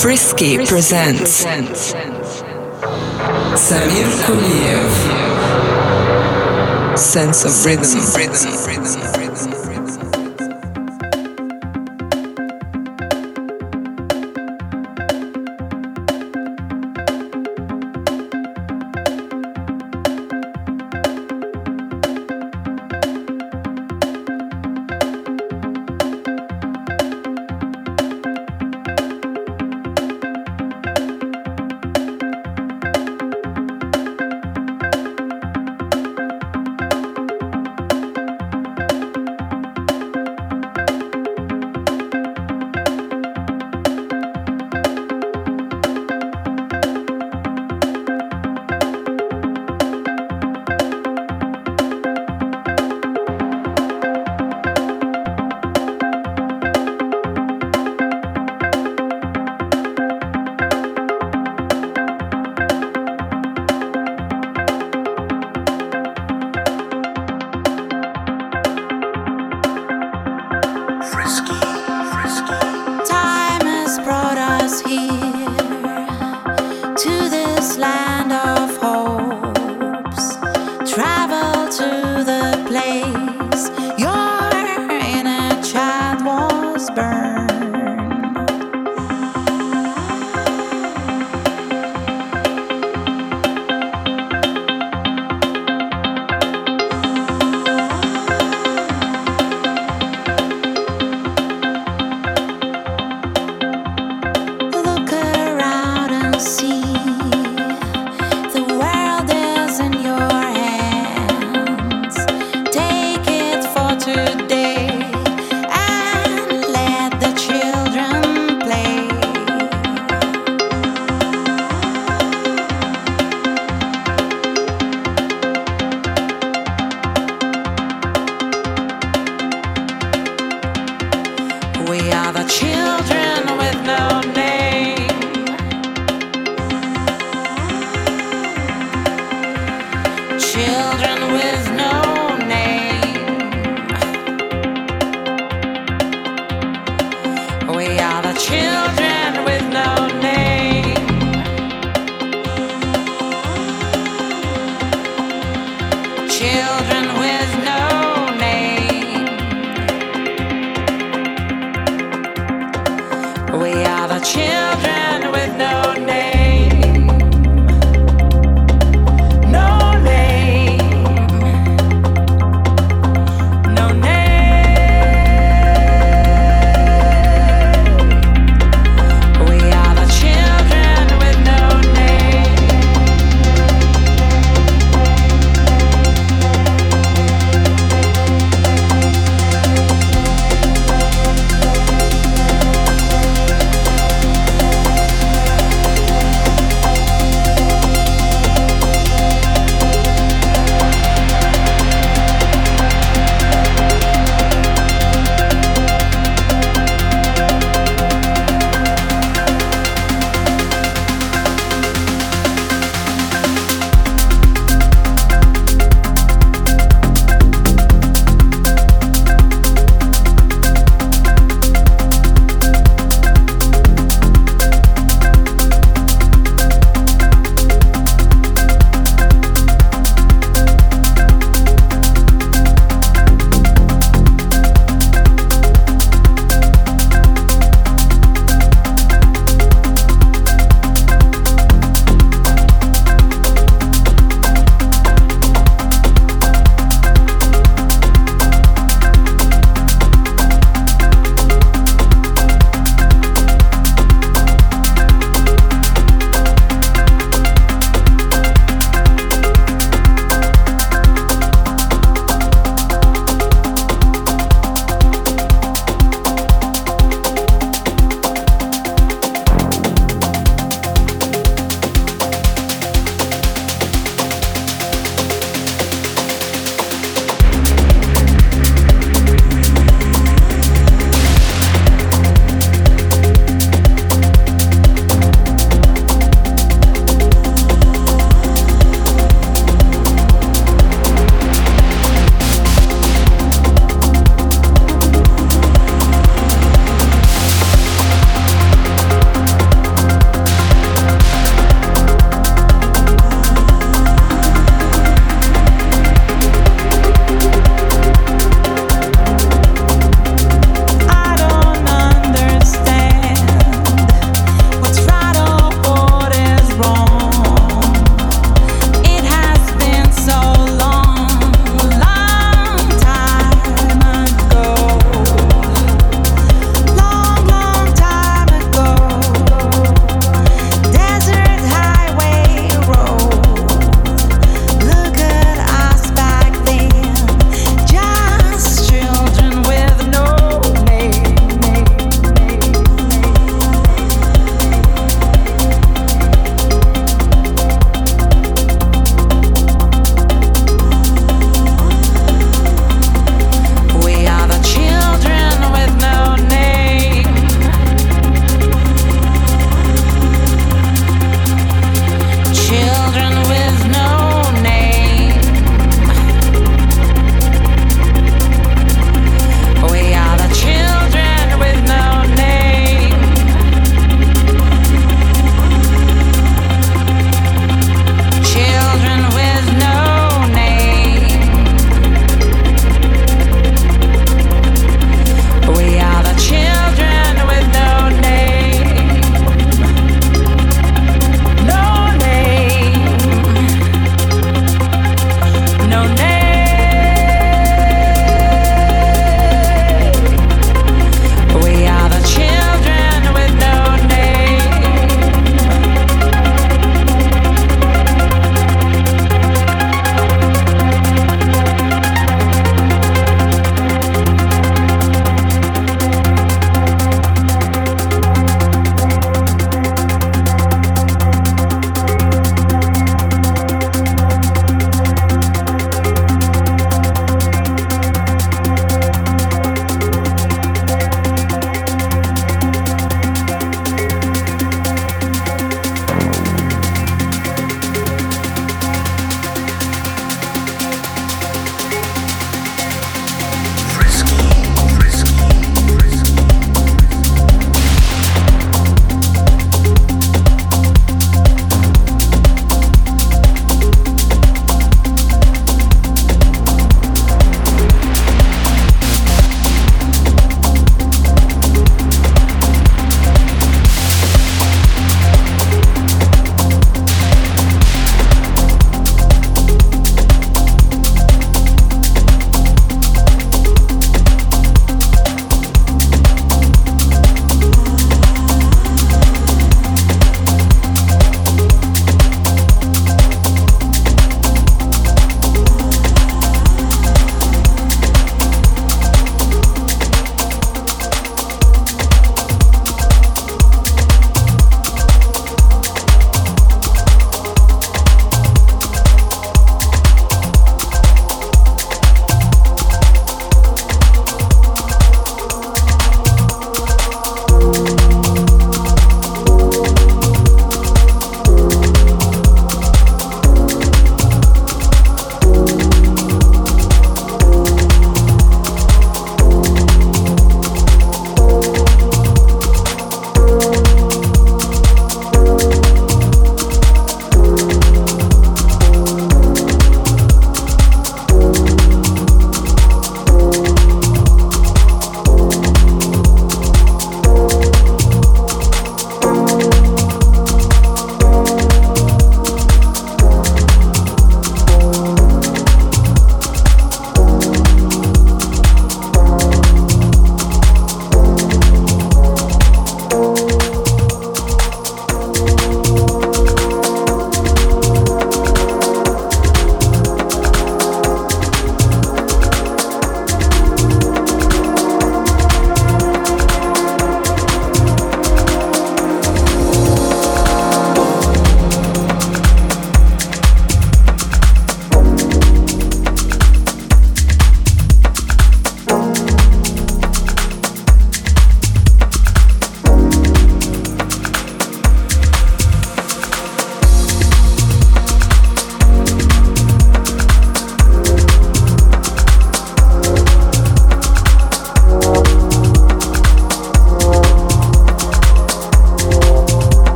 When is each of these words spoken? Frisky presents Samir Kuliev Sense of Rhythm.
Frisky 0.00 0.64
presents 0.64 1.44
Samir 3.56 4.06
Kuliev 4.22 4.92
Sense 6.96 7.44
of 7.44 7.64
Rhythm. 7.66 9.25